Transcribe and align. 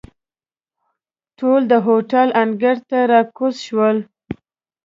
ټول 1.39 1.61
د 1.71 1.73
هوټل 1.85 2.27
انګړ 2.41 2.75
ته 2.89 2.99
را 3.11 3.21
کوز 3.37 3.55
شول. 3.67 3.97